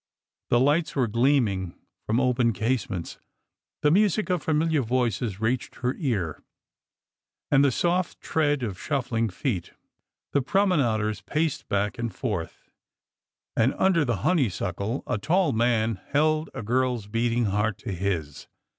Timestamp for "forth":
12.11-12.71